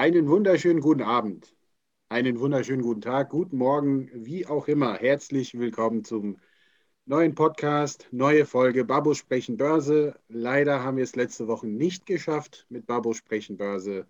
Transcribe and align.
Einen 0.00 0.28
wunderschönen 0.28 0.80
guten 0.80 1.02
Abend, 1.02 1.54
einen 2.08 2.40
wunderschönen 2.40 2.80
guten 2.80 3.02
Tag, 3.02 3.28
guten 3.28 3.58
Morgen, 3.58 4.08
wie 4.14 4.46
auch 4.46 4.66
immer. 4.66 4.94
Herzlich 4.94 5.58
willkommen 5.58 6.04
zum 6.04 6.38
neuen 7.04 7.34
Podcast, 7.34 8.08
neue 8.10 8.46
Folge 8.46 8.86
Babo 8.86 9.12
sprechen 9.12 9.58
Börse. 9.58 10.18
Leider 10.28 10.82
haben 10.82 10.96
wir 10.96 11.04
es 11.04 11.16
letzte 11.16 11.48
Woche 11.48 11.66
nicht 11.66 12.06
geschafft 12.06 12.64
mit 12.70 12.86
Babo 12.86 13.12
sprechen 13.12 13.58
Börse. 13.58 14.06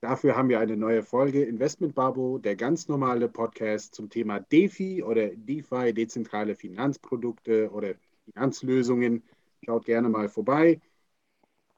Dafür 0.00 0.36
haben 0.36 0.50
wir 0.50 0.60
eine 0.60 0.76
neue 0.76 1.02
Folge 1.02 1.42
Investment 1.42 1.96
Babo, 1.96 2.38
der 2.38 2.54
ganz 2.54 2.86
normale 2.86 3.28
Podcast 3.28 3.96
zum 3.96 4.10
Thema 4.10 4.38
DeFi 4.38 5.02
oder 5.02 5.30
DeFi, 5.34 5.92
dezentrale 5.92 6.54
Finanzprodukte 6.54 7.72
oder 7.72 7.94
Finanzlösungen. 8.26 9.24
Schaut 9.64 9.84
gerne 9.84 10.08
mal 10.08 10.28
vorbei. 10.28 10.80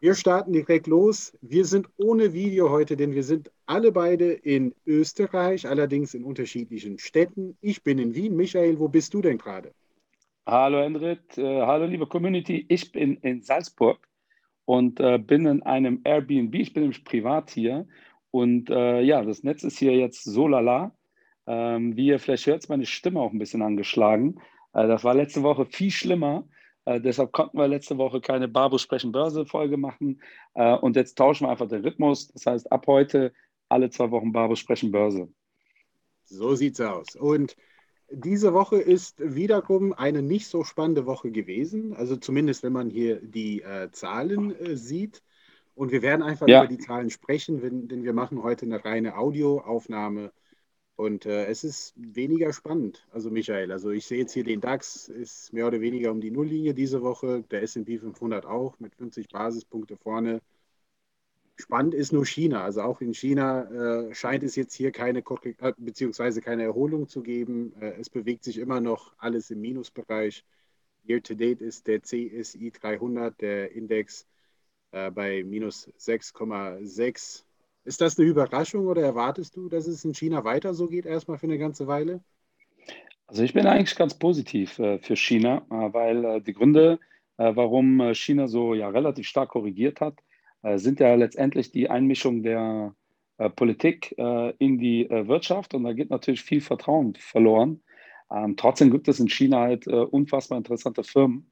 Wir 0.07 0.15
starten 0.15 0.53
direkt 0.53 0.87
los. 0.87 1.37
Wir 1.43 1.65
sind 1.65 1.89
ohne 1.97 2.33
Video 2.33 2.71
heute, 2.71 2.97
denn 2.97 3.13
wir 3.13 3.25
sind 3.25 3.51
alle 3.67 3.91
beide 3.91 4.31
in 4.31 4.73
Österreich, 4.87 5.67
allerdings 5.67 6.15
in 6.15 6.23
unterschiedlichen 6.23 7.01
Städten. 7.01 7.59
Ich 7.61 7.83
bin 7.83 7.99
in 7.99 8.15
Wien. 8.15 8.37
Michael, 8.37 8.79
wo 8.79 8.87
bist 8.87 9.15
du 9.15 9.21
denn 9.21 9.37
gerade? 9.37 9.73
Hallo 10.47 10.79
Endrit, 10.79 11.37
äh, 11.39 11.43
hallo 11.43 11.87
liebe 11.87 12.07
Community. 12.07 12.65
Ich 12.69 12.93
bin 12.93 13.17
in 13.17 13.43
Salzburg 13.43 13.99
und 14.65 15.01
äh, 15.01 15.19
bin 15.19 15.45
in 15.45 15.65
einem 15.65 16.03
Airbnb. 16.05 16.55
Ich 16.55 16.73
bin 16.73 16.85
nämlich 16.85 17.05
privat 17.05 17.51
hier 17.51 17.89
und 18.31 18.71
äh, 18.71 19.01
ja, 19.01 19.25
das 19.25 19.43
Netz 19.43 19.65
ist 19.65 19.77
hier 19.77 19.97
jetzt 19.97 20.23
so 20.23 20.47
lala. 20.47 20.93
Ähm, 21.49 21.97
wie 21.97 22.07
ihr 22.07 22.21
vielleicht 22.21 22.47
hört, 22.47 22.63
ist 22.63 22.69
meine 22.69 22.87
Stimme 22.87 23.19
auch 23.19 23.33
ein 23.33 23.41
bisschen 23.41 23.63
angeschlagen. 23.63 24.37
Äh, 24.73 24.87
das 24.87 25.03
war 25.03 25.15
letzte 25.15 25.43
Woche 25.43 25.67
viel 25.67 25.91
schlimmer. 25.91 26.47
Äh, 26.87 27.01
deshalb 27.01 27.33
konnten 27.33 27.59
wir 27.59 27.69
letzte 27.69 27.99
Woche 27.99 28.21
keine 28.21 28.49
Barbo 28.49 28.79
sprechen 28.79 29.13
Börse 29.13 29.45
Folge 29.45 29.77
machen. 29.77 30.23
Äh, 30.55 30.75
und 30.77 30.97
jetzt 30.97 31.19
tauschen 31.19 31.47
wir 31.47 31.51
einfach 31.51 31.69
den 31.69 31.83
Rhythmus. 31.83 32.29
Das 32.29 32.47
heißt, 32.47 32.73
ab 32.73 32.87
heute 32.87 33.33
alle 33.69 33.91
zwei 33.91 34.11
Wochen 34.11 34.33
Barbo 34.33 34.55
sprechen 34.55 34.93
Börse. 34.93 35.29
So 36.25 36.55
sieht's 36.55 36.81
aus. 36.81 37.17
Und 37.17 37.57
diese 38.11 38.55
Woche 38.55 38.77
ist 38.77 39.17
wiederum 39.19 39.93
eine 39.93 40.23
nicht 40.23 40.47
so 40.47 40.63
spannende 40.63 41.07
Woche 41.07 41.33
gewesen. 41.33 41.93
Also 41.95 42.17
zumindest, 42.17 42.63
wenn 42.63 42.73
man 42.73 42.89
hier 42.89 43.21
die 43.21 43.63
äh, 43.63 43.91
Zahlen 43.91 44.57
äh, 44.57 44.77
sieht. 44.77 45.23
Und 45.75 45.91
wir 45.91 46.03
werden 46.03 46.23
einfach 46.23 46.49
ja. 46.49 46.63
über 46.63 46.69
die 46.69 46.79
Zahlen 46.79 47.11
sprechen, 47.11 47.63
wenn, 47.63 47.89
denn 47.89 48.05
wir 48.05 48.15
machen 48.15 48.43
heute 48.43 48.65
eine 48.65 48.83
reine 48.85 49.19
Audioaufnahme 49.19 50.33
und 50.97 51.27
äh, 51.27 51.47
es 51.47 51.63
ist 51.63 51.93
weniger 51.97 52.53
spannend. 52.53 53.07
Also 53.13 53.31
Michael, 53.31 53.71
also 53.71 53.91
ich 53.91 54.07
sehe 54.07 54.19
jetzt 54.19 54.33
hier 54.33 54.45
den 54.45 54.63
DAX, 54.63 55.09
ist 55.09 55.53
mehr 55.53 55.67
oder 55.67 55.81
weniger 55.81 56.11
um 56.11 56.21
die 56.21 56.31
Nulllinie 56.31 56.73
diese 56.75 57.03
Woche, 57.03 57.45
der 57.51 57.63
S&P 57.63 57.99
500 57.99 58.47
auch 58.47 58.79
mit 58.81 58.95
50 58.95 59.29
Basispunkte 59.29 59.97
vorne. 59.99 60.41
Spannend 61.57 61.95
ist 61.95 62.13
nur 62.13 62.25
China. 62.27 62.65
Also 62.65 62.83
auch 62.83 63.01
in 63.01 63.15
China 63.15 64.09
äh, 64.09 64.15
scheint 64.15 64.43
es 64.43 64.57
jetzt 64.57 64.75
hier 64.75 64.91
keine, 64.91 65.21
äh, 65.21 65.73
beziehungsweise 65.79 66.41
keine 66.41 66.65
Erholung 66.65 67.09
zu 67.09 67.23
geben. 67.23 67.75
Äh, 67.81 67.95
es 68.01 68.11
bewegt 68.11 68.45
sich 68.45 68.59
immer 68.59 68.81
noch 68.81 69.15
alles 69.19 69.51
im 69.51 69.61
Minusbereich. 69.61 70.45
Year 71.07 71.23
to 71.23 71.35
date 71.35 71.61
ist 71.61 71.87
der 71.87 72.03
CSI 72.03 72.73
300, 72.73 73.41
der 73.41 73.73
Index, 73.73 74.27
äh, 74.93 75.11
bei 75.11 75.45
minus 75.45 75.89
6,6 75.99 77.45
ist 77.87 78.01
das 78.01 78.19
eine 78.19 78.29
Überraschung 78.29 78.87
oder 78.87 79.03
erwartest 79.03 79.57
du, 79.57 79.69
dass 79.69 79.87
es 79.87 80.05
in 80.05 80.15
China 80.15 80.45
weiter 80.45 80.75
so 80.75 80.89
geht, 80.89 81.07
erstmal 81.07 81.39
für 81.39 81.47
eine 81.47 81.59
ganze 81.59 81.87
Weile? 81.87 82.21
Also 83.29 83.43
ich 83.43 83.55
bin 83.55 83.67
eigentlich 83.67 83.97
ganz 83.97 84.15
positiv 84.15 84.79
äh, 84.79 84.99
für 84.99 85.17
China, 85.17 85.67
äh, 85.71 85.93
weil 85.93 86.25
äh, 86.25 86.41
die 86.41 86.53
Gründe, 86.53 86.99
äh, 87.39 87.53
warum 87.55 88.01
äh, 88.01 88.15
China 88.15 88.47
so 88.49 88.75
ja 88.75 88.89
relativ 88.89 89.27
stark 89.27 89.51
korrigiert 89.51 90.01
hat, 90.01 90.19
äh, 90.63 90.79
sind 90.79 91.01
ja 91.01 91.15
letztendlich 91.15 91.73
die 91.73 91.91
Einmischung 91.91 92.43
der 92.43 92.95
Politik 93.55 94.15
in 94.17 94.79
die 94.79 95.07
Wirtschaft 95.11 95.75
und 95.75 95.85
da 95.85 95.93
geht 95.93 96.09
natürlich 96.09 96.41
viel 96.41 96.63
Vertrauen 96.63 97.15
verloren. 97.17 97.83
Ähm, 98.31 98.57
trotzdem 98.57 98.91
gibt 98.91 99.09
es 99.09 99.21
in 99.21 99.29
China 99.29 99.61
halt 99.61 99.87
unfassbar 99.87 100.57
interessante 100.57 101.05
Firmen 101.05 101.51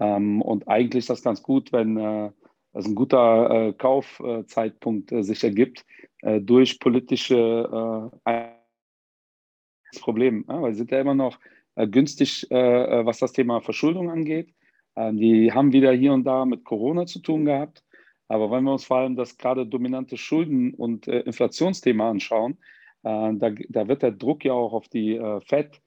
ähm, 0.00 0.42
und 0.42 0.66
eigentlich 0.66 1.04
ist 1.04 1.10
das 1.10 1.22
ganz 1.22 1.40
gut, 1.40 1.70
wenn 1.72 2.32
also 2.72 2.88
ein 2.88 2.94
guter 2.94 3.68
äh, 3.68 3.72
Kaufzeitpunkt 3.72 5.12
äh, 5.12 5.22
sich 5.22 5.42
ergibt 5.42 5.84
äh, 6.22 6.40
durch 6.40 6.78
politische 6.78 8.10
äh, 8.24 8.48
Probleme, 10.00 10.44
ja, 10.48 10.62
weil 10.62 10.72
sie 10.72 10.78
sind 10.78 10.90
ja 10.92 11.00
immer 11.00 11.14
noch 11.14 11.38
äh, 11.74 11.88
günstig, 11.88 12.50
äh, 12.50 13.04
was 13.04 13.18
das 13.18 13.32
Thema 13.32 13.60
Verschuldung 13.60 14.10
angeht. 14.10 14.54
Ähm, 14.96 15.16
die 15.16 15.52
haben 15.52 15.72
wieder 15.72 15.92
hier 15.92 16.12
und 16.12 16.24
da 16.24 16.44
mit 16.44 16.64
Corona 16.64 17.06
zu 17.06 17.20
tun 17.20 17.44
gehabt. 17.44 17.82
Aber 18.28 18.50
wenn 18.50 18.64
wir 18.64 18.72
uns 18.72 18.84
vor 18.84 18.98
allem 18.98 19.16
das 19.16 19.36
gerade 19.36 19.66
dominante 19.66 20.16
Schulden- 20.16 20.74
und 20.74 21.08
Inflationsthema 21.08 22.10
anschauen, 22.10 22.58
da, 23.02 23.32
da, 23.40 23.88
wird 23.88 24.02
der 24.02 24.12
Druck 24.12 24.44
ja 24.44 24.52
auch 24.52 24.72
auf 24.72 24.86
die 24.86 25.20
FED 25.46 25.80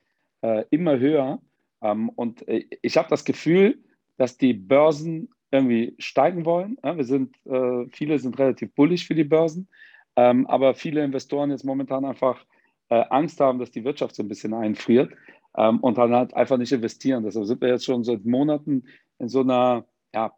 immer 0.69 0.99
höher. 0.99 1.41
Ähm, 1.81 2.09
und 2.09 2.43
ich 2.81 2.97
habe 2.97 3.07
das 3.07 3.23
Gefühl, 3.23 3.81
dass 4.17 4.37
die 4.37 4.53
Börsen 4.53 5.29
irgendwie 5.53 5.95
steigen 5.99 6.45
wollen. 6.45 6.77
Wir 6.81 7.03
sind, 7.03 7.35
äh, 7.45 7.85
viele 7.91 8.17
sind 8.17 8.37
relativ 8.39 8.73
bullig 8.73 9.05
für 9.05 9.15
die 9.15 9.23
Börsen, 9.23 9.67
ähm, 10.15 10.47
aber 10.47 10.73
viele 10.73 11.03
Investoren 11.03 11.51
jetzt 11.51 11.63
momentan 11.63 12.05
einfach 12.05 12.43
äh, 12.89 13.03
Angst 13.09 13.39
haben, 13.39 13.59
dass 13.59 13.71
die 13.71 13.83
Wirtschaft 13.83 14.15
so 14.15 14.23
ein 14.23 14.27
bisschen 14.27 14.53
einfriert 14.53 15.13
ähm, 15.55 15.79
und 15.79 15.97
dann 15.97 16.13
halt 16.13 16.33
einfach 16.33 16.57
nicht 16.57 16.71
investieren. 16.71 17.23
Deshalb 17.23 17.45
sind 17.45 17.61
wir 17.61 17.69
jetzt 17.69 17.85
schon 17.85 18.03
seit 18.03 18.25
Monaten 18.25 18.83
in 19.19 19.29
so 19.29 19.41
einer 19.41 19.85
ja, 20.13 20.33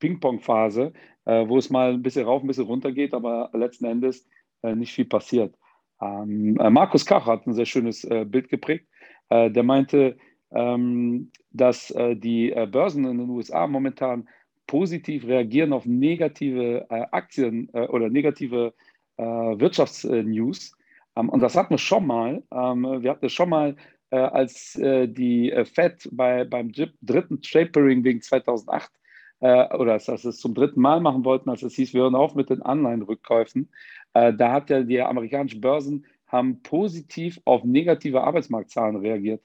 Ping-Pong-Phase, 0.00 0.92
äh, 1.26 1.48
wo 1.48 1.56
es 1.58 1.70
mal 1.70 1.92
ein 1.92 2.02
bisschen 2.02 2.26
rauf, 2.26 2.42
ein 2.42 2.48
bisschen 2.48 2.66
runter 2.66 2.90
geht, 2.92 3.14
aber 3.14 3.50
letzten 3.52 3.84
Endes 3.84 4.26
äh, 4.62 4.74
nicht 4.74 4.92
viel 4.92 5.06
passiert. 5.06 5.54
Ähm, 6.00 6.56
äh, 6.58 6.70
Markus 6.70 7.06
Kach 7.06 7.26
hat 7.26 7.46
ein 7.46 7.54
sehr 7.54 7.66
schönes 7.66 8.04
äh, 8.04 8.24
Bild 8.24 8.48
geprägt. 8.48 8.86
der 9.30 9.62
meinte, 9.62 10.16
ähm, 10.52 11.30
dass 11.52 11.94
die 11.96 12.52
Börsen 12.72 13.04
in 13.04 13.18
den 13.18 13.30
USA 13.30 13.68
momentan 13.68 14.28
positiv 14.70 15.26
reagieren 15.26 15.72
auf 15.72 15.84
negative 15.84 16.86
äh, 16.90 17.06
Aktien 17.10 17.68
äh, 17.72 17.88
oder 17.88 18.08
negative 18.08 18.72
äh, 19.16 19.24
Wirtschaftsnews. 19.24 20.76
Ähm, 21.16 21.28
und 21.28 21.40
das 21.40 21.56
hatten 21.56 21.70
wir 21.70 21.78
schon 21.78 22.06
mal. 22.06 22.44
Ähm, 22.52 22.84
wir 23.02 23.10
hatten 23.10 23.26
es 23.26 23.32
schon 23.32 23.48
mal, 23.48 23.74
äh, 24.10 24.16
als 24.16 24.76
äh, 24.76 25.08
die 25.08 25.52
Fed 25.64 26.08
bei, 26.12 26.44
beim 26.44 26.70
dritten 26.70 27.42
Tapering 27.42 28.04
wegen 28.04 28.22
2008 28.22 28.92
oder 29.42 29.94
als 29.94 30.04
sie 30.04 30.28
es 30.28 30.36
zum 30.36 30.52
dritten 30.52 30.82
Mal 30.82 31.00
machen 31.00 31.24
wollten, 31.24 31.48
als 31.48 31.62
es 31.62 31.74
hieß, 31.74 31.94
wir 31.94 32.02
hören 32.02 32.14
auf 32.14 32.34
mit 32.34 32.50
den 32.50 32.60
Anleihenrückkäufen. 32.60 33.70
da 34.12 34.52
hat 34.52 34.68
ja 34.68 34.82
die 34.82 35.00
amerikanischen 35.00 35.62
Börsen 35.62 36.04
haben 36.26 36.60
positiv 36.62 37.40
auf 37.46 37.64
negative 37.64 38.20
Arbeitsmarktzahlen 38.22 38.96
reagiert. 38.96 39.42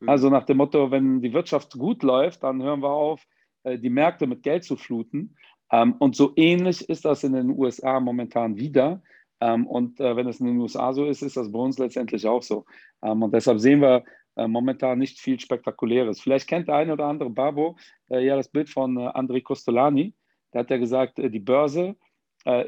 Mhm. 0.00 0.08
Also 0.08 0.30
nach 0.30 0.46
dem 0.46 0.56
Motto, 0.56 0.90
wenn 0.90 1.20
die 1.20 1.32
Wirtschaft 1.32 1.78
gut 1.78 2.02
läuft, 2.02 2.42
dann 2.42 2.60
hören 2.60 2.82
wir 2.82 2.90
auf, 2.90 3.24
die 3.66 3.90
Märkte 3.90 4.26
mit 4.26 4.42
Geld 4.42 4.64
zu 4.64 4.76
fluten. 4.76 5.36
Ähm, 5.70 5.94
und 5.98 6.16
so 6.16 6.32
ähnlich 6.36 6.88
ist 6.88 7.04
das 7.04 7.24
in 7.24 7.32
den 7.32 7.50
USA 7.50 8.00
momentan 8.00 8.56
wieder. 8.56 9.02
Ähm, 9.40 9.66
und 9.66 10.00
äh, 10.00 10.16
wenn 10.16 10.28
es 10.28 10.40
in 10.40 10.46
den 10.46 10.58
USA 10.58 10.92
so 10.92 11.04
ist, 11.06 11.22
ist 11.22 11.36
das 11.36 11.50
bei 11.50 11.58
uns 11.58 11.78
letztendlich 11.78 12.26
auch 12.26 12.42
so. 12.42 12.64
Ähm, 13.02 13.22
und 13.22 13.34
deshalb 13.34 13.60
sehen 13.60 13.80
wir 13.80 14.04
äh, 14.36 14.46
momentan 14.46 14.98
nicht 14.98 15.20
viel 15.20 15.38
Spektakuläres. 15.40 16.20
Vielleicht 16.20 16.48
kennt 16.48 16.68
der 16.68 16.76
eine 16.76 16.92
oder 16.92 17.06
andere 17.06 17.30
Babo 17.30 17.76
ja 18.08 18.36
das 18.36 18.48
Bild 18.48 18.70
von 18.70 18.96
André 18.98 19.42
Costolani. 19.42 20.14
Der 20.52 20.60
hat 20.60 20.70
ja 20.70 20.76
gesagt, 20.76 21.18
die 21.18 21.40
Börse 21.40 21.96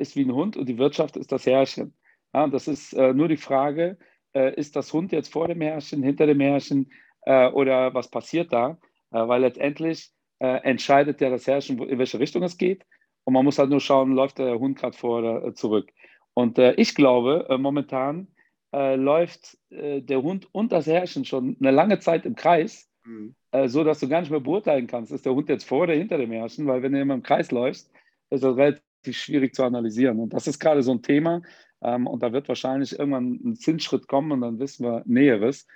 ist 0.00 0.16
wie 0.16 0.24
ein 0.24 0.34
Hund 0.34 0.56
und 0.56 0.68
die 0.68 0.78
Wirtschaft 0.78 1.16
ist 1.16 1.30
das 1.30 1.46
Herrchen. 1.46 1.94
Ja, 2.34 2.48
das 2.48 2.66
ist 2.66 2.92
nur 2.92 3.28
die 3.28 3.36
Frage, 3.36 3.98
ist 4.32 4.74
das 4.74 4.92
Hund 4.92 5.12
jetzt 5.12 5.32
vor 5.32 5.46
dem 5.46 5.60
Herrchen, 5.60 6.02
hinter 6.02 6.26
dem 6.26 6.40
Herrchen 6.40 6.90
oder 7.24 7.94
was 7.94 8.10
passiert 8.10 8.52
da? 8.52 8.78
weil 9.10 9.42
letztendlich 9.42 10.10
äh, 10.40 10.62
entscheidet 10.62 11.20
ja 11.20 11.30
das 11.30 11.46
Herrschen, 11.46 11.82
in 11.82 11.98
welche 11.98 12.18
Richtung 12.18 12.42
es 12.42 12.58
geht. 12.58 12.84
Und 13.24 13.34
man 13.34 13.44
muss 13.44 13.58
halt 13.58 13.70
nur 13.70 13.80
schauen, 13.80 14.12
läuft 14.12 14.38
der 14.38 14.58
Hund 14.58 14.78
gerade 14.78 14.96
vor 14.96 15.18
oder 15.18 15.44
äh, 15.44 15.54
zurück. 15.54 15.90
Und 16.34 16.58
äh, 16.58 16.72
ich 16.74 16.94
glaube, 16.94 17.46
äh, 17.48 17.58
momentan 17.58 18.28
äh, 18.72 18.94
läuft 18.96 19.58
äh, 19.70 20.00
der 20.00 20.22
Hund 20.22 20.48
und 20.52 20.72
das 20.72 20.86
Herrschen 20.86 21.24
schon 21.24 21.56
eine 21.60 21.72
lange 21.72 21.98
Zeit 21.98 22.24
im 22.26 22.36
Kreis, 22.36 22.88
mhm. 23.04 23.34
so 23.66 23.82
dass 23.82 23.98
du 24.00 24.08
gar 24.08 24.20
nicht 24.20 24.30
mehr 24.30 24.40
beurteilen 24.40 24.86
kannst, 24.86 25.10
ist 25.10 25.26
der 25.26 25.34
Hund 25.34 25.48
jetzt 25.48 25.64
vor 25.64 25.82
oder 25.82 25.94
hinter 25.94 26.16
dem 26.16 26.30
Herrschen, 26.30 26.66
weil 26.66 26.82
wenn 26.82 26.92
du 26.92 27.00
immer 27.00 27.14
im 27.14 27.22
Kreis 27.22 27.50
läufst, 27.50 27.90
ist 28.30 28.44
das 28.44 28.56
relativ 28.56 28.82
schwierig 29.10 29.54
zu 29.54 29.64
analysieren. 29.64 30.20
Und 30.20 30.32
das 30.32 30.46
ist 30.46 30.60
gerade 30.60 30.82
so 30.82 30.92
ein 30.92 31.02
Thema. 31.02 31.42
Ähm, 31.82 32.06
und 32.06 32.22
da 32.22 32.32
wird 32.32 32.48
wahrscheinlich 32.48 32.98
irgendwann 32.98 33.40
ein 33.44 33.56
Zinsschritt 33.56 34.06
kommen 34.06 34.32
und 34.32 34.42
dann 34.42 34.58
wissen 34.58 34.84
wir 34.84 35.02
Näheres. 35.06 35.66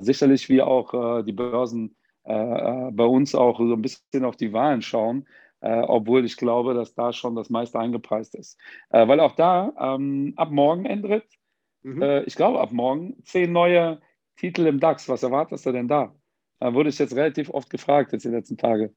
sicherlich 0.00 0.48
wie 0.48 0.62
auch 0.62 1.22
die 1.24 1.32
Börsen 1.32 1.96
äh, 2.28 2.88
äh, 2.88 2.90
bei 2.92 3.04
uns 3.04 3.34
auch 3.34 3.58
so 3.58 3.72
ein 3.72 3.80
bisschen 3.80 4.26
auf 4.26 4.36
die 4.36 4.52
Wahlen 4.52 4.82
schauen, 4.82 5.26
äh, 5.60 5.80
obwohl 5.80 6.26
ich 6.26 6.36
glaube, 6.36 6.74
dass 6.74 6.94
da 6.94 7.14
schon 7.14 7.34
das 7.34 7.48
meiste 7.48 7.78
eingepreist 7.78 8.34
ist. 8.34 8.58
Äh, 8.90 9.08
weil 9.08 9.18
auch 9.20 9.34
da 9.34 9.72
ähm, 9.80 10.34
ab 10.36 10.50
morgen, 10.50 10.84
Endrit, 10.84 11.24
mhm. 11.82 12.02
Äh, 12.02 12.24
ich 12.24 12.36
glaube 12.36 12.60
ab 12.60 12.70
morgen, 12.70 13.16
zehn 13.24 13.50
neue 13.50 14.02
Titel 14.36 14.66
im 14.66 14.78
DAX. 14.78 15.08
Was 15.08 15.22
erwartest 15.22 15.64
du 15.64 15.72
denn 15.72 15.88
da? 15.88 16.14
Da 16.60 16.74
wurde 16.74 16.90
ich 16.90 16.98
jetzt 16.98 17.16
relativ 17.16 17.48
oft 17.48 17.70
gefragt, 17.70 18.12
jetzt 18.12 18.26
die 18.26 18.28
letzten 18.28 18.58
Tage. 18.58 18.92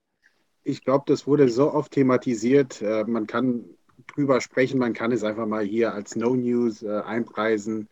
Ich 0.64 0.84
glaube, 0.84 1.06
das 1.08 1.26
wurde 1.26 1.48
so 1.48 1.74
oft 1.74 1.94
thematisiert. 1.94 2.84
man 3.08 3.28
kann 3.28 3.64
drüber 4.08 4.42
sprechen. 4.42 4.78
Man 4.78 4.94
kann 4.94 5.12
es 5.12 5.24
einfach 5.24 5.48
mal 5.48 5.64
hier 5.64 5.94
als 5.94 6.16
No 6.16 6.36
News 6.36 6.84
einpreisen. 6.84 7.88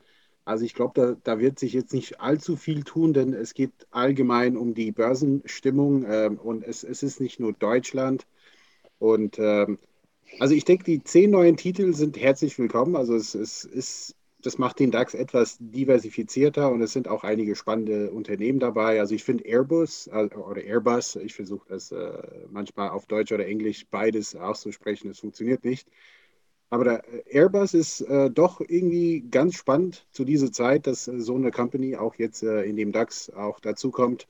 Also 0.46 0.66
ich 0.66 0.74
glaube, 0.74 0.94
da, 0.96 1.16
da, 1.24 1.40
wird 1.40 1.60
sich 1.60 1.74
jetzt 1.74 1.94
nicht 1.94 2.22
allzu 2.22 2.56
viel 2.56 2.84
tun, 2.84 3.14
denn 3.14 3.34
es 3.34 3.54
geht 3.54 3.72
allgemein 3.92 4.58
um 4.58 4.74
die 4.74 4.92
Börsenstimmung 4.92 6.06
ähm, 6.10 6.38
und 6.40 6.64
es, 6.64 6.84
es, 6.84 7.04
ist 7.04 7.20
nicht 7.22 7.40
nur 7.40 7.54
Deutschland. 7.54 8.26
Und 8.98 9.38
ähm, 9.40 9.78
also 10.40 10.56
ich 10.56 10.66
denke, 10.66 10.86
die 10.86 11.04
zehn 11.04 11.32
neuen 11.32 11.58
Titel 11.58 11.94
sind 11.94 12.18
herzlich 12.18 12.58
willkommen. 12.58 12.96
Also 12.96 13.16
es, 13.16 13.36
es 13.36 13.64
ist 13.64 14.16
das 14.42 14.58
macht 14.58 14.80
den 14.80 14.92
DAX 14.92 15.14
etwas 15.14 15.58
diversifizierter 15.60 16.72
und 16.72 16.82
es 16.82 16.94
sind 16.94 17.08
auch 17.08 17.24
einige 17.24 17.56
spannende 17.56 18.12
Unternehmen 18.12 18.60
dabei. 18.60 19.00
Also 19.00 19.16
ich 19.16 19.24
finde 19.24 19.46
Airbus 19.46 20.08
äh, 20.08 20.30
oder 20.36 20.64
Airbus, 20.64 21.18
ich 21.18 21.34
versuche 21.34 21.68
das 21.70 21.92
äh, 21.92 22.24
manchmal 22.50 22.90
auf 22.90 23.06
Deutsch 23.06 23.32
oder 23.32 23.46
Englisch 23.46 23.86
beides 23.92 24.36
auszusprechen, 24.36 25.10
es 25.10 25.20
funktioniert 25.20 25.66
nicht. 25.66 25.88
Aber 26.70 26.84
der 26.84 27.04
Airbus 27.26 27.74
ist 27.74 28.02
äh, 28.02 28.30
doch 28.30 28.62
irgendwie 28.62 29.22
ganz 29.22 29.56
spannend 29.56 30.06
zu 30.12 30.24
dieser 30.24 30.52
Zeit, 30.52 30.86
dass 30.86 31.08
äh, 31.08 31.20
so 31.20 31.36
eine 31.36 31.52
Company 31.52 31.96
auch 31.96 32.16
jetzt 32.16 32.44
äh, 32.44 32.64
in 32.64 32.76
dem 32.76 32.92
DAX 32.92 33.32
auch 33.32 33.60
dazukommt. 33.60 34.28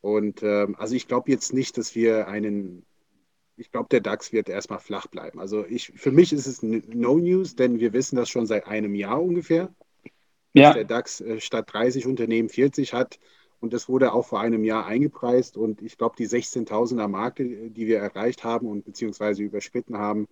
Und 0.00 0.42
ähm, 0.42 0.74
also 0.76 0.96
ich 0.96 1.06
glaube 1.06 1.30
jetzt 1.30 1.52
nicht, 1.52 1.78
dass 1.78 1.94
wir 1.94 2.26
einen 2.26 2.84
ich 3.56 3.70
glaube, 3.70 3.88
der 3.90 4.00
DAX 4.00 4.32
wird 4.32 4.48
erstmal 4.48 4.80
flach 4.80 5.06
bleiben. 5.06 5.38
Also 5.38 5.64
ich, 5.66 5.92
für 5.94 6.10
mich 6.10 6.32
ist 6.32 6.46
es 6.46 6.62
No 6.62 7.18
News, 7.18 7.54
denn 7.54 7.80
wir 7.80 7.92
wissen 7.92 8.16
das 8.16 8.28
schon 8.28 8.46
seit 8.46 8.66
einem 8.66 8.94
Jahr 8.94 9.22
ungefähr, 9.22 9.72
dass 10.54 10.62
ja. 10.62 10.72
der 10.72 10.84
DAX 10.84 11.20
äh, 11.20 11.40
statt 11.40 11.66
30 11.72 12.06
Unternehmen 12.06 12.48
40 12.48 12.92
hat. 12.92 13.18
Und 13.60 13.72
das 13.72 13.88
wurde 13.88 14.12
auch 14.12 14.26
vor 14.26 14.40
einem 14.40 14.64
Jahr 14.64 14.86
eingepreist. 14.86 15.56
Und 15.56 15.82
ich 15.82 15.96
glaube, 15.96 16.16
die 16.18 16.26
16.000er 16.26 17.06
Marke, 17.06 17.70
die 17.70 17.86
wir 17.86 17.98
erreicht 17.98 18.42
haben 18.42 18.66
und 18.66 18.84
beziehungsweise 18.84 19.42
überschritten 19.42 19.98
haben, 19.98 20.26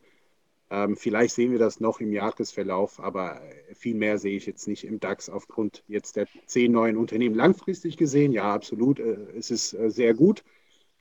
ähm, 0.71 0.97
vielleicht 0.97 1.35
sehen 1.35 1.51
wir 1.51 1.59
das 1.59 1.81
noch 1.81 2.01
im 2.01 2.13
Jahresverlauf, 2.13 3.01
aber 3.01 3.43
viel 3.75 3.97
mehr 3.97 4.19
sehe 4.19 4.37
ich 4.37 4.47
jetzt 4.47 4.69
nicht 4.69 4.85
im 4.85 5.01
DAX 5.01 5.29
aufgrund 5.29 5.83
jetzt 5.89 6.15
der 6.15 6.29
zehn 6.47 6.71
neuen 6.71 6.97
Unternehmen. 6.97 7.35
Langfristig 7.35 7.97
gesehen, 7.97 8.33
ja, 8.33 8.55
absolut, 8.55 9.01
äh, 9.01 9.17
es 9.37 9.51
ist 9.51 9.75
äh, 9.75 9.91
sehr 9.91 10.15
gut. 10.15 10.45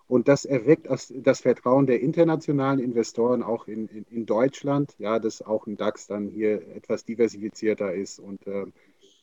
Und 0.07 0.27
das 0.27 0.43
erweckt 0.43 0.87
das 0.89 1.41
Vertrauen 1.41 1.85
der 1.85 2.01
internationalen 2.01 2.79
Investoren 2.79 3.43
auch 3.43 3.67
in, 3.67 3.87
in, 3.89 4.05
in, 4.09 4.25
Deutschland, 4.25 4.95
ja, 4.97 5.19
dass 5.19 5.43
auch 5.43 5.67
ein 5.67 5.77
DAX 5.77 6.07
dann 6.07 6.29
hier 6.29 6.67
etwas 6.75 7.05
diversifizierter 7.05 7.93
ist 7.93 8.17
und 8.17 8.47
ein 8.47 8.69
äh, 8.69 8.71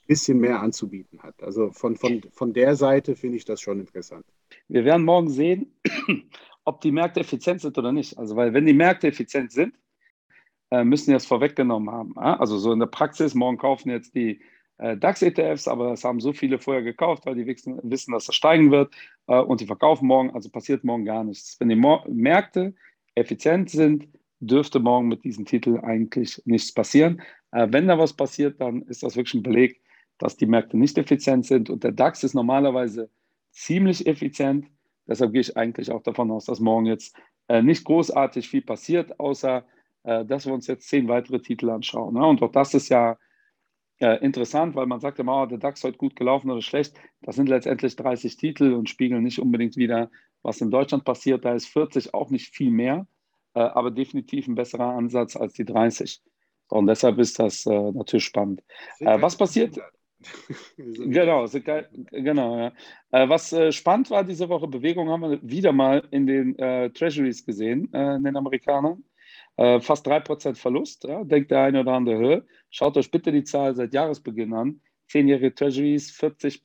bisschen 0.07 0.39
mehr 0.39 0.61
anzubieten 0.61 1.25
hat. 1.25 1.43
Also 1.43 1.73
von, 1.73 1.97
von, 1.97 2.23
von 2.31 2.53
der 2.53 2.77
Seite 2.77 3.17
finde 3.17 3.37
ich 3.37 3.45
das 3.45 3.61
schon 3.61 3.81
interessant. 3.81 4.25
Wir 4.69 4.85
werden 4.85 5.05
morgen 5.05 5.29
sehen, 5.29 5.73
ob 6.65 6.81
die 6.83 6.93
Märkte 6.93 7.19
effizient 7.19 7.63
sind 7.63 7.77
oder 7.77 7.91
nicht. 7.91 8.17
Also, 8.17 8.37
weil 8.37 8.55
wenn 8.55 8.65
die 8.65 8.73
Märkte 8.73 9.09
effizient 9.09 9.51
sind, 9.51 9.75
äh, 10.71 10.85
müssen 10.85 11.15
es 11.15 11.27
vorweggenommen 11.27 11.91
haben. 11.91 12.17
Also 12.19 12.59
so 12.59 12.73
in 12.73 12.81
der 12.81 12.87
Praxis, 12.87 13.35
morgen 13.35 13.59
kaufen 13.59 13.91
jetzt 13.91 14.15
die 14.15 14.41
äh, 14.79 14.97
DAX-ETFs, 14.97 15.69
aber 15.69 15.91
das 15.91 16.05
haben 16.05 16.21
so 16.21 16.33
viele 16.33 16.59
vorher 16.59 16.83
gekauft, 16.83 17.27
weil 17.27 17.35
die 17.35 17.47
wissen, 17.47 17.79
wissen 17.83 18.13
dass 18.13 18.27
das 18.27 18.35
steigen 18.35 18.71
wird 18.71 18.95
äh, 19.27 19.39
und 19.39 19.61
die 19.61 19.67
verkaufen 19.67 20.07
morgen, 20.07 20.31
also 20.31 20.51
passiert 20.51 20.85
morgen 20.85 21.05
gar 21.05 21.25
nichts. 21.25 21.59
Wenn 21.61 21.69
die 21.69 21.77
Mo 21.77 22.05
Märkte 22.09 22.75
effizient 23.15 23.71
sind, 23.71 24.09
dürfte 24.41 24.81
morgen 24.81 25.09
mit 25.09 25.25
diesem 25.25 25.47
Titel 25.47 25.79
eigentlich 25.83 26.43
nichts 26.45 26.73
passieren. 26.73 27.23
Äh, 27.53 27.69
wenn 27.71 27.89
da 27.89 27.99
was 27.99 28.13
passiert, 28.13 28.61
dann 28.61 28.83
ist 28.83 29.03
das 29.03 29.17
wirklich 29.17 29.35
ein 29.35 29.43
Beleg, 29.43 29.81
dass 30.19 30.37
die 30.37 30.47
Märkte 30.47 30.77
nicht 30.77 30.99
effizient 30.99 31.47
sind 31.47 31.71
und 31.71 31.85
der 31.85 31.93
DAX 31.93 32.23
ist 32.23 32.35
normalerweise 32.35 33.11
ziemlich 33.51 34.07
effizient. 34.07 34.67
Deshalb 35.07 35.33
gehe 35.33 35.41
ich 35.41 35.57
eigentlich 35.57 35.91
auch 35.91 36.03
davon 36.03 36.31
aus, 36.31 36.47
dass 36.47 36.61
morgen 36.61 36.87
jetzt 36.87 37.17
äh, 37.49 37.63
nicht 37.63 37.85
großartig 37.85 38.49
viel 38.49 38.63
passiert, 38.63 39.19
außer 39.21 39.65
dass 40.07 40.47
wir 40.47 40.55
uns 40.55 40.69
jetzt 40.69 40.89
zehn 40.89 41.09
weitere 41.09 41.41
Titel 41.41 41.69
anschauen. 41.69 42.15
Ne? 42.15 42.25
Und 42.25 42.41
auch 42.41 42.53
das 42.53 42.75
ist 42.75 42.89
ja 42.89 43.17
äh, 43.99 44.23
interessant, 44.23 44.75
weil 44.75 44.87
man 44.87 45.01
sagt 45.01 45.19
immer, 45.19 45.43
oh, 45.43 45.47
der 45.47 45.59
DAX 45.59 45.83
heute 45.83 45.97
gut 45.97 46.17
gelaufen 46.17 46.51
oder 46.51 46.61
schlecht. 46.61 46.95
Das 47.23 47.37
sind 47.37 47.49
letztendlich 47.49 47.97
30 47.97 48.37
Titel 48.37 48.75
und 48.75 48.91
spiegeln 48.91 49.23
nicht 49.23 49.39
unbedingt 49.39 49.77
wieder, 49.77 50.11
was 50.43 50.61
in 50.61 50.71
Deutschland 50.71 51.05
passiert. 51.05 51.45
Da 51.45 51.55
ist 51.55 51.67
40 51.69 52.13
auch 52.13 52.31
nicht 52.31 52.55
viel 52.55 52.71
mehr, 52.71 53.07
äh, 53.55 53.61
aber 53.61 53.91
definitiv 53.91 54.49
ein 54.49 54.55
besserer 54.55 54.95
Ansatz 54.95 55.35
als 55.37 55.55
die 55.55 55.65
30. 55.65 56.21
So, 56.69 56.77
und 56.77 56.87
deshalb 56.87 57.19
ist 57.19 57.39
das 57.39 57.65
äh, 57.65 57.93
natürlich 57.93 58.25
spannend. 58.25 58.63
Äh, 58.99 59.21
was 59.21 59.37
passiert? 59.37 59.79
genau, 60.77 61.47
genau. 62.11 62.59
Ja. 62.59 62.73
Äh, 63.13 63.29
was 63.29 63.53
äh, 63.53 63.73
spannend 63.73 64.11
war 64.11 64.25
diese 64.25 64.49
Woche, 64.49 64.67
Bewegung 64.67 65.09
haben 65.09 65.23
wir 65.23 65.39
wieder 65.43 65.73
mal 65.73 66.07
in 66.11 66.27
den 66.27 66.57
Treasuries 66.93 67.45
gesehen, 67.45 67.87
in 67.93 68.25
den 68.25 68.37
Amerikanern. 68.37 69.05
Äh, 69.57 69.81
fast 69.81 70.07
3% 70.07 70.57
Verlust. 70.57 71.05
Ja? 71.05 71.25
Denkt 71.25 71.51
der 71.51 71.63
eine 71.63 71.81
oder 71.81 71.93
andere, 71.93 72.19
Hö? 72.19 72.41
schaut 72.71 72.97
euch 72.97 73.11
bitte 73.11 73.33
die 73.33 73.45
Zahl 73.45 73.75
seit 73.75 73.95
Jahresbeginn 73.95 74.53
an. 74.53 74.81
Zehnjährige 75.09 75.55
Treasuries 75.55 76.11
40 76.11 76.63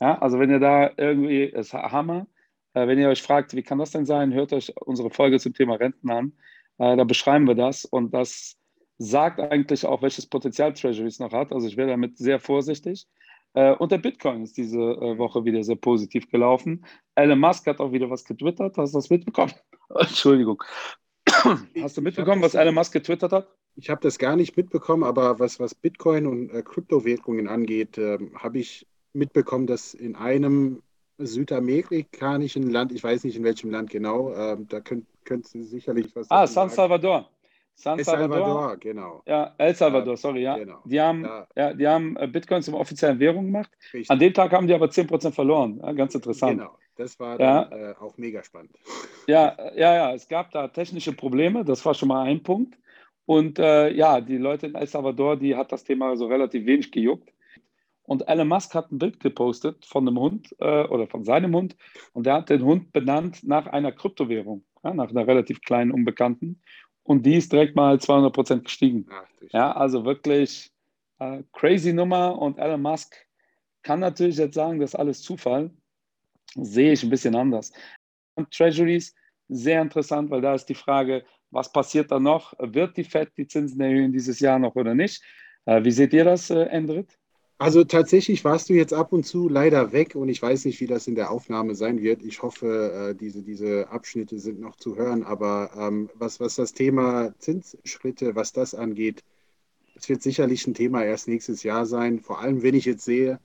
Ja? 0.00 0.18
Also 0.18 0.38
wenn 0.38 0.50
ihr 0.50 0.60
da 0.60 0.90
irgendwie, 0.96 1.44
ist 1.44 1.72
Hammer. 1.72 2.26
Äh, 2.74 2.86
wenn 2.88 2.98
ihr 2.98 3.08
euch 3.08 3.22
fragt, 3.22 3.54
wie 3.54 3.62
kann 3.62 3.78
das 3.78 3.92
denn 3.92 4.06
sein, 4.06 4.32
hört 4.32 4.52
euch 4.52 4.72
unsere 4.76 5.10
Folge 5.10 5.38
zum 5.38 5.54
Thema 5.54 5.76
Renten 5.76 6.10
an. 6.10 6.32
Äh, 6.78 6.96
da 6.96 7.04
beschreiben 7.04 7.46
wir 7.46 7.54
das 7.54 7.84
und 7.84 8.12
das 8.12 8.58
sagt 8.98 9.40
eigentlich 9.40 9.86
auch, 9.86 10.02
welches 10.02 10.26
Potenzial 10.26 10.72
Treasuries 10.72 11.18
noch 11.18 11.32
hat. 11.32 11.52
Also 11.52 11.66
ich 11.66 11.76
wäre 11.76 11.90
damit 11.90 12.18
sehr 12.18 12.40
vorsichtig. 12.40 13.06
Äh, 13.54 13.72
und 13.74 13.92
der 13.92 13.98
Bitcoin 13.98 14.42
ist 14.42 14.56
diese 14.56 14.78
äh, 14.78 15.18
Woche 15.18 15.44
wieder 15.44 15.62
sehr 15.62 15.76
positiv 15.76 16.28
gelaufen. 16.30 16.84
Elon 17.14 17.38
Musk 17.38 17.66
hat 17.66 17.80
auch 17.80 17.92
wieder 17.92 18.10
was 18.10 18.24
getwittert. 18.24 18.76
Hast 18.76 18.94
du 18.94 18.98
das 18.98 19.10
mitbekommen? 19.10 19.52
Entschuldigung. 19.94 20.62
Hast 21.82 21.96
du 21.96 22.02
mitbekommen, 22.02 22.42
was 22.42 22.54
Elon 22.54 22.74
Musk 22.74 22.92
getwittert 22.92 23.32
hat? 23.32 23.48
Ich 23.76 23.90
habe 23.90 24.00
das 24.00 24.18
gar 24.18 24.36
nicht 24.36 24.56
mitbekommen, 24.56 25.02
aber 25.02 25.38
was, 25.38 25.58
was 25.58 25.74
Bitcoin 25.74 26.26
und 26.26 26.50
äh, 26.50 26.62
Kryptowährungen 26.62 27.48
angeht, 27.48 27.98
äh, 27.98 28.18
habe 28.36 28.58
ich 28.58 28.86
mitbekommen, 29.12 29.66
dass 29.66 29.94
in 29.94 30.16
einem 30.16 30.82
südamerikanischen 31.18 32.70
Land, 32.70 32.92
ich 32.92 33.02
weiß 33.02 33.24
nicht 33.24 33.36
in 33.36 33.44
welchem 33.44 33.70
Land 33.70 33.90
genau, 33.90 34.32
äh, 34.32 34.56
da 34.68 34.80
könnt, 34.80 35.06
könnt 35.24 35.52
ihr 35.54 35.64
sicherlich 35.64 36.14
was. 36.14 36.30
Ah, 36.30 36.46
San 36.46 36.70
Salvador. 36.70 37.28
San 37.76 37.98
El 37.98 38.04
Salvador, 38.04 38.38
Salvador, 38.38 38.76
genau. 38.76 39.22
Ja, 39.26 39.54
El 39.58 39.74
Salvador, 39.74 40.16
sorry, 40.16 40.42
ja. 40.42 40.56
Genau. 40.56 40.80
Die 40.84 41.00
haben, 41.00 41.24
ja. 41.24 41.46
ja. 41.56 41.74
die 41.74 41.88
haben 41.88 42.16
äh, 42.16 42.28
Bitcoin 42.28 42.62
zum 42.62 42.74
offiziellen 42.74 43.18
Währung 43.18 43.46
gemacht. 43.46 43.70
Richtig. 43.92 44.10
An 44.10 44.18
dem 44.20 44.32
Tag 44.32 44.52
haben 44.52 44.68
die 44.68 44.74
aber 44.74 44.86
10% 44.86 45.32
verloren. 45.32 45.80
Ja, 45.82 45.92
ganz 45.92 46.14
interessant. 46.14 46.58
Genau. 46.58 46.78
Das 46.96 47.18
war 47.18 47.38
dann, 47.38 47.70
ja. 47.70 47.90
äh, 47.90 47.94
auch 47.96 48.16
mega 48.16 48.42
spannend. 48.42 48.76
Ja, 49.26 49.56
ja, 49.74 49.94
ja, 49.94 50.12
es 50.12 50.28
gab 50.28 50.50
da 50.50 50.68
technische 50.68 51.14
Probleme, 51.14 51.64
das 51.64 51.82
war 51.86 51.94
schon 51.94 52.08
mal 52.08 52.26
ein 52.26 52.42
Punkt. 52.42 52.76
Und 53.24 53.58
äh, 53.58 53.90
ja, 53.90 54.20
die 54.20 54.36
Leute 54.36 54.66
in 54.66 54.74
El 54.74 54.86
Salvador, 54.86 55.38
die 55.38 55.56
hat 55.56 55.72
das 55.72 55.82
Thema 55.82 56.14
so 56.14 56.26
relativ 56.26 56.66
wenig 56.66 56.92
gejuckt. 56.92 57.32
Und 58.02 58.28
Elon 58.28 58.48
Musk 58.48 58.74
hat 58.74 58.92
ein 58.92 58.98
Bild 58.98 59.18
gepostet 59.20 59.86
von 59.86 60.06
einem 60.06 60.18
Hund 60.18 60.54
äh, 60.60 60.84
oder 60.84 61.06
von 61.06 61.24
seinem 61.24 61.54
Hund 61.54 61.74
und 62.12 62.26
der 62.26 62.34
hat 62.34 62.50
den 62.50 62.62
Hund 62.62 62.92
benannt 62.92 63.42
nach 63.44 63.66
einer 63.66 63.92
Kryptowährung, 63.92 64.62
ja, 64.82 64.92
nach 64.92 65.08
einer 65.08 65.26
relativ 65.26 65.62
kleinen, 65.62 65.90
unbekannten. 65.90 66.60
Und 67.02 67.24
die 67.24 67.36
ist 67.36 67.50
direkt 67.50 67.76
mal 67.76 67.98
200 67.98 68.30
Prozent 68.30 68.64
gestiegen. 68.64 69.06
Ach, 69.10 69.24
ja, 69.52 69.72
also 69.72 70.04
wirklich 70.04 70.70
äh, 71.18 71.42
crazy 71.52 71.94
Nummer. 71.94 72.38
Und 72.38 72.58
Elon 72.58 72.82
Musk 72.82 73.16
kann 73.82 74.00
natürlich 74.00 74.36
jetzt 74.36 74.54
sagen, 74.54 74.80
das 74.80 74.90
ist 74.90 75.00
alles 75.00 75.22
Zufall 75.22 75.70
sehe 76.54 76.92
ich 76.92 77.02
ein 77.02 77.10
bisschen 77.10 77.34
anders. 77.34 77.72
Und 78.34 78.50
Treasuries, 78.50 79.14
sehr 79.48 79.82
interessant, 79.82 80.30
weil 80.30 80.40
da 80.40 80.54
ist 80.54 80.66
die 80.66 80.74
Frage, 80.74 81.24
was 81.50 81.70
passiert 81.70 82.10
da 82.10 82.18
noch? 82.18 82.54
Wird 82.58 82.96
die 82.96 83.04
FED 83.04 83.30
die 83.36 83.46
Zinsen 83.46 83.80
erhöhen 83.80 84.12
dieses 84.12 84.40
Jahr 84.40 84.58
noch 84.58 84.74
oder 84.74 84.94
nicht? 84.94 85.22
Äh, 85.66 85.84
wie 85.84 85.92
seht 85.92 86.12
ihr 86.12 86.24
das, 86.24 86.50
äh, 86.50 86.64
Endrit? 86.64 87.16
Also 87.58 87.84
tatsächlich 87.84 88.44
warst 88.44 88.68
du 88.68 88.74
jetzt 88.74 88.92
ab 88.92 89.12
und 89.12 89.24
zu 89.24 89.48
leider 89.48 89.92
weg 89.92 90.16
und 90.16 90.28
ich 90.28 90.42
weiß 90.42 90.64
nicht, 90.64 90.80
wie 90.80 90.88
das 90.88 91.06
in 91.06 91.14
der 91.14 91.30
Aufnahme 91.30 91.76
sein 91.76 92.02
wird. 92.02 92.22
Ich 92.22 92.42
hoffe, 92.42 93.10
äh, 93.10 93.14
diese, 93.14 93.42
diese 93.42 93.88
Abschnitte 93.90 94.40
sind 94.40 94.60
noch 94.60 94.74
zu 94.76 94.96
hören, 94.96 95.22
aber 95.22 95.70
ähm, 95.76 96.10
was, 96.14 96.40
was 96.40 96.56
das 96.56 96.72
Thema 96.72 97.32
Zinsschritte, 97.38 98.34
was 98.34 98.52
das 98.52 98.74
angeht, 98.74 99.22
es 99.94 100.08
wird 100.08 100.22
sicherlich 100.22 100.66
ein 100.66 100.74
Thema 100.74 101.04
erst 101.04 101.28
nächstes 101.28 101.62
Jahr 101.62 101.86
sein. 101.86 102.18
Vor 102.18 102.40
allem, 102.40 102.64
wenn 102.64 102.74
ich 102.74 102.84
jetzt 102.84 103.04
sehe, 103.04 103.38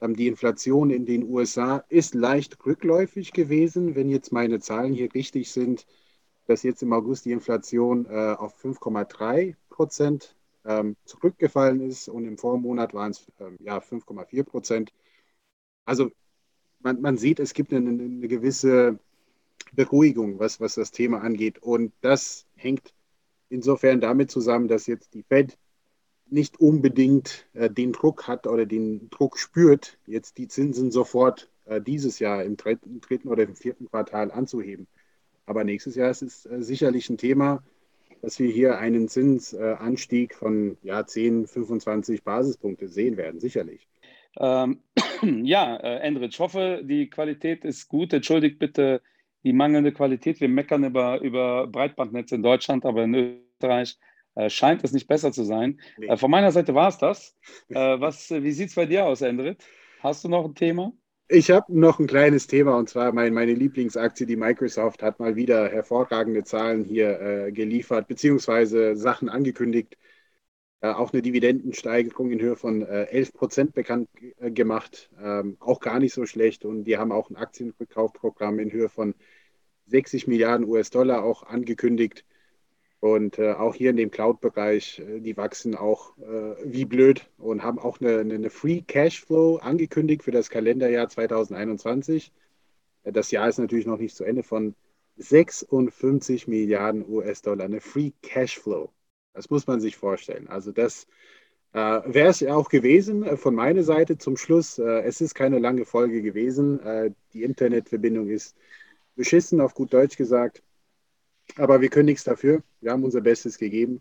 die 0.00 0.28
Inflation 0.28 0.90
in 0.90 1.06
den 1.06 1.28
USA 1.28 1.84
ist 1.88 2.14
leicht 2.14 2.64
rückläufig 2.64 3.32
gewesen. 3.32 3.96
Wenn 3.96 4.08
jetzt 4.08 4.32
meine 4.32 4.60
Zahlen 4.60 4.92
hier 4.92 5.12
richtig 5.14 5.50
sind, 5.50 5.86
dass 6.46 6.62
jetzt 6.62 6.82
im 6.82 6.92
August 6.92 7.24
die 7.24 7.32
Inflation 7.32 8.06
äh, 8.06 8.34
auf 8.38 8.62
5,3 8.64 9.54
Prozent 9.68 10.36
ähm, 10.64 10.96
zurückgefallen 11.04 11.80
ist 11.80 12.08
und 12.08 12.24
im 12.24 12.38
Vormonat 12.38 12.94
waren 12.94 13.10
es 13.10 13.26
ähm, 13.40 13.56
ja, 13.60 13.78
5,4 13.78 14.44
Prozent. 14.44 14.92
Also 15.84 16.10
man, 16.80 17.00
man, 17.00 17.16
sieht, 17.16 17.40
es 17.40 17.54
gibt 17.54 17.72
eine, 17.72 17.90
eine, 17.90 18.28
gewisse 18.28 18.98
Beruhigung, 19.72 20.38
was, 20.38 20.60
was 20.60 20.74
das 20.74 20.90
Thema 20.90 21.20
angeht. 21.22 21.58
Und 21.62 21.92
das 22.00 22.46
hängt 22.56 22.94
insofern 23.48 24.00
damit 24.00 24.30
zusammen, 24.30 24.68
dass 24.68 24.86
jetzt 24.86 25.14
die 25.14 25.22
Fed 25.22 25.58
nicht 26.30 26.60
unbedingt 26.60 27.46
äh, 27.54 27.70
den 27.70 27.92
Druck 27.92 28.26
hat 28.26 28.46
oder 28.46 28.66
den 28.66 29.10
Druck 29.10 29.38
spürt, 29.38 29.98
jetzt 30.06 30.38
die 30.38 30.48
Zinsen 30.48 30.90
sofort 30.90 31.48
äh, 31.66 31.80
dieses 31.80 32.18
Jahr 32.18 32.44
im 32.44 32.56
dritten, 32.56 33.00
dritten, 33.00 33.28
oder 33.28 33.44
im 33.44 33.54
vierten 33.54 33.88
Quartal 33.88 34.30
anzuheben. 34.30 34.86
Aber 35.46 35.64
nächstes 35.64 35.94
Jahr 35.94 36.10
ist 36.10 36.22
es 36.22 36.46
äh, 36.46 36.62
sicherlich 36.62 37.08
ein 37.10 37.18
Thema. 37.18 37.62
dass 38.20 38.40
wir 38.40 38.50
hier 38.50 38.78
einen 38.78 39.08
Zinsanstieg 39.08 40.34
von 40.34 40.76
ja, 40.82 41.06
10, 41.06 41.46
25 41.46 42.24
Basispunkte 42.24 42.88
sehen 42.88 43.16
werden, 43.16 43.38
sicherlich. 43.38 43.86
Ähm, 44.40 44.80
ja, 45.44 45.76
äh, 45.76 46.00
Endrit, 46.00 46.34
ich 46.34 46.40
hoffe, 46.40 46.82
die 46.84 47.10
Qualität 47.10 47.64
ist 47.64 47.88
gut. 47.88 48.12
Entschuldigt 48.12 48.58
bitte 48.58 49.02
die 49.44 49.52
mangelnde 49.52 49.92
Qualität. 49.92 50.40
Wir 50.40 50.48
meckern 50.48 50.84
über, 50.84 51.20
über 51.20 51.66
Breitbandnetze 51.68 52.34
in 52.34 52.42
Deutschland, 52.42 52.84
aber 52.84 53.04
in 53.04 53.14
Österreich 53.14 53.92
äh, 53.92 54.17
scheint 54.48 54.84
es 54.84 54.92
nicht 54.92 55.08
besser 55.08 55.32
zu 55.32 55.44
sein. 55.44 55.80
Nee. 55.98 56.06
Äh, 56.06 56.16
von 56.16 56.30
meiner 56.30 56.52
Seite 56.52 56.74
war 56.74 56.88
es 56.88 56.98
das. 56.98 57.36
Äh, 57.70 58.00
was, 58.00 58.30
wie 58.30 58.52
sieht 58.52 58.70
es 58.70 58.74
bei 58.74 58.86
dir 58.86 59.04
aus, 59.04 59.20
Endrit? 59.20 59.62
Hast 60.00 60.24
du 60.24 60.28
noch 60.28 60.44
ein 60.44 60.54
Thema? 60.54 60.92
Ich 61.28 61.50
habe 61.50 61.78
noch 61.78 61.98
ein 61.98 62.06
kleines 62.06 62.46
Thema 62.46 62.78
und 62.78 62.88
zwar 62.88 63.12
mein, 63.12 63.34
meine 63.34 63.52
Lieblingsaktie, 63.52 64.24
die 64.24 64.36
Microsoft, 64.36 65.02
hat 65.02 65.20
mal 65.20 65.36
wieder 65.36 65.68
hervorragende 65.68 66.44
Zahlen 66.44 66.84
hier 66.84 67.20
äh, 67.20 67.52
geliefert, 67.52 68.08
beziehungsweise 68.08 68.96
Sachen 68.96 69.28
angekündigt. 69.28 69.98
Äh, 70.80 70.88
auch 70.88 71.12
eine 71.12 71.22
Dividendensteigerung 71.22 72.30
in 72.30 72.40
Höhe 72.40 72.56
von 72.56 72.82
äh, 72.82 73.04
11 73.06 73.32
Prozent 73.34 73.74
bekannt 73.74 74.08
äh, 74.38 74.50
gemacht. 74.50 75.10
Ähm, 75.20 75.56
auch 75.60 75.80
gar 75.80 75.98
nicht 75.98 76.14
so 76.14 76.24
schlecht. 76.24 76.64
Und 76.64 76.84
die 76.84 76.96
haben 76.96 77.12
auch 77.12 77.30
ein 77.30 77.36
Aktienrückkaufprogramm 77.36 78.58
in 78.60 78.72
Höhe 78.72 78.88
von 78.88 79.14
60 79.86 80.28
Milliarden 80.28 80.66
US-Dollar 80.68 81.24
auch 81.24 81.42
angekündigt. 81.42 82.24
Und 83.00 83.38
äh, 83.38 83.52
auch 83.52 83.74
hier 83.76 83.90
in 83.90 83.96
dem 83.96 84.10
Cloud-Bereich, 84.10 85.00
äh, 85.00 85.20
die 85.20 85.36
wachsen 85.36 85.76
auch 85.76 86.18
äh, 86.18 86.56
wie 86.64 86.84
blöd 86.84 87.30
und 87.38 87.62
haben 87.62 87.78
auch 87.78 88.00
eine, 88.00 88.18
eine 88.18 88.50
Free 88.50 88.82
Cashflow 88.82 89.56
angekündigt 89.58 90.24
für 90.24 90.32
das 90.32 90.50
Kalenderjahr 90.50 91.08
2021. 91.08 92.32
Äh, 93.04 93.12
das 93.12 93.30
Jahr 93.30 93.48
ist 93.48 93.58
natürlich 93.58 93.86
noch 93.86 93.98
nicht 93.98 94.16
zu 94.16 94.24
Ende 94.24 94.42
von 94.42 94.74
56 95.16 96.48
Milliarden 96.48 97.08
US-Dollar, 97.08 97.64
eine 97.66 97.80
Free 97.80 98.12
Cashflow. 98.22 98.90
Das 99.32 99.48
muss 99.50 99.66
man 99.68 99.80
sich 99.80 99.96
vorstellen. 99.96 100.48
Also 100.48 100.72
das 100.72 101.06
äh, 101.72 101.78
wäre 101.78 102.30
es 102.30 102.40
ja 102.40 102.56
auch 102.56 102.68
gewesen 102.68 103.22
äh, 103.22 103.36
von 103.36 103.54
meiner 103.54 103.84
Seite 103.84 104.18
zum 104.18 104.36
Schluss. 104.36 104.78
es 104.78 105.20
ist 105.20 105.34
keine 105.34 105.60
lange 105.60 105.84
Folge 105.84 106.20
gewesen. 106.22 107.14
die 107.32 107.44
Internetverbindung 107.44 108.28
ist 108.28 108.56
beschissen, 109.14 109.60
auf 109.60 109.74
gut 109.74 109.92
Deutsch 109.92 110.16
gesagt. 110.16 110.62
Aber 111.56 111.80
wir 111.80 111.88
können 111.88 112.06
nichts 112.06 112.24
dafür. 112.24 112.62
Wir 112.80 112.92
haben 112.92 113.04
unser 113.04 113.20
Bestes 113.20 113.58
gegeben. 113.58 114.00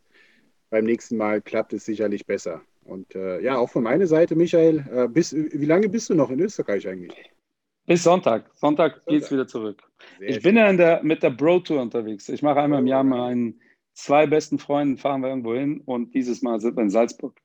Beim 0.70 0.86
nächsten 0.86 1.18
Mal 1.18 1.42
klappt 1.42 1.74
es 1.74 1.86
sicherlich 1.86 2.26
besser. 2.26 2.62
Und 2.84 3.16
äh, 3.16 3.42
ja, 3.42 3.58
auch 3.58 3.70
von 3.70 3.84
meiner 3.84 4.08
Seite, 4.08 4.36
Michael, 4.36 4.86
äh, 4.92 5.08
bis, 5.08 5.34
wie 5.34 5.66
lange 5.66 5.90
bist 5.90 6.10
du 6.10 6.16
noch 6.16 6.30
in 6.30 6.40
Österreich 6.40 6.88
eigentlich? 6.88 7.32
Bis 7.86 8.04
Sonntag. 8.04 8.50
Sonntag, 8.56 8.96
Sonntag. 8.96 9.06
geht 9.08 9.24
es 9.24 9.32
wieder 9.32 9.48
zurück. 9.48 9.82
Sehr 10.20 10.30
ich 10.30 10.36
schön. 10.36 10.44
bin 10.44 10.58
ja 10.58 10.74
der, 10.74 11.04
mit 11.04 11.24
der 11.24 11.30
Bro 11.30 11.62
Tour 11.62 11.82
unterwegs. 11.82 12.28
Ich 12.30 12.42
mache 12.42 12.60
einmal 12.62 12.80
im 12.80 12.88
Jahr 12.88 13.04
mit 13.04 13.18
meinen 13.18 13.62
zwei 13.94 14.28
besten 14.28 14.60
Freunden, 14.60 14.98
fahren 14.98 15.22
wir 15.22 15.30
irgendwo 15.30 15.54
hin 15.56 15.82
und 15.86 16.14
dieses 16.14 16.42
Mal 16.42 16.60
sind 16.60 16.78
wir 16.78 16.84
in 16.84 16.90
Salzburg. 16.90 17.40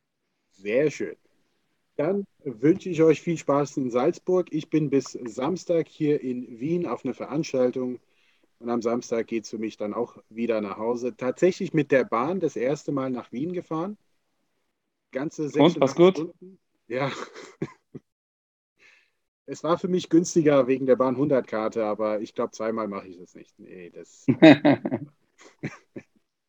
Sehr 0.51 0.91
schön. 0.91 1.17
Dann 1.97 2.27
wünsche 2.45 2.89
ich 2.89 3.03
euch 3.03 3.21
viel 3.21 3.39
Spaß 3.39 3.77
in 3.77 3.91
Salzburg. 3.91 4.49
Ich 4.51 4.71
bin 4.71 4.91
bis 4.91 5.13
Samstag 5.13 5.89
hier 5.89 6.21
in 6.21 6.61
Wien 6.61 6.87
auf 6.87 7.05
einer 7.05 7.15
Veranstaltung 7.15 8.01
und 8.63 8.71
am 8.71 8.81
Samstag 8.81 9.27
geht 9.27 9.45
es 9.45 9.51
für 9.51 9.59
mich 9.59 9.77
dann 9.77 9.93
auch 9.93 10.17
wieder 10.29 10.61
nach 10.61 10.77
Hause. 10.77 11.17
Tatsächlich 11.17 11.75
mit 11.75 11.91
der 11.91 12.05
Bahn 12.05 12.39
das 12.39 12.55
erste 12.55 12.93
Mal 12.93 13.11
nach 13.11 13.33
Wien 13.33 13.53
gefahren. 13.53 13.99
Ganze 15.11 15.49
sechs 15.49 15.75
Und, 15.75 15.81
was 15.81 15.97
gut? 15.97 16.33
Ja. 16.87 17.11
es 19.47 19.65
war 19.65 19.79
für 19.79 19.89
mich 19.89 20.09
günstiger 20.09 20.69
wegen 20.69 20.87
der 20.87 20.95
Bahn 20.95 21.17
100-Karte, 21.17 21.85
aber 21.85 22.21
ich 22.21 22.35
glaube, 22.35 22.53
zweimal 22.53 22.87
mache 22.87 23.09
ich 23.09 23.19
das 23.19 23.35
nicht. 23.35 23.59
Nee, 23.59 23.91
das. 23.91 24.27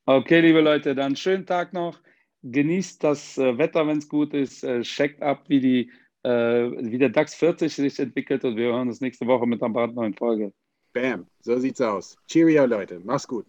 okay, 0.06 0.42
liebe 0.42 0.62
Leute, 0.62 0.94
dann 0.94 1.16
schönen 1.16 1.48
Tag 1.48 1.74
noch. 1.74 2.00
Genießt 2.44 3.04
das 3.04 3.40
äh, 3.40 3.58
Wetter, 3.58 3.88
wenn 3.88 3.98
es 3.98 4.08
gut 4.08 4.36
ist. 4.36 4.64
Äh, 4.64 4.82
checkt 4.82 5.24
ab, 5.24 5.46
wie, 5.48 5.62
die, 5.62 5.92
äh, 6.22 6.30
wie 6.30 7.00
der 7.00 7.10
DAX 7.10 7.34
40 7.34 7.74
sich 7.74 7.98
entwickelt 7.98 8.46
und 8.46 8.56
wir 8.56 8.68
hören 8.68 8.88
uns 8.88 9.02
nächste 9.02 9.26
Woche 9.26 9.48
mit 9.48 9.64
einer 9.64 9.74
brandneuen 9.74 10.14
Folge. 10.14 10.54
Bam, 10.94 11.28
so 11.42 11.60
sieht's 11.60 11.82
aus. 11.82 12.16
Cheerio, 12.28 12.66
Leute. 12.66 13.00
Mach's 13.04 13.28
gut. 13.28 13.46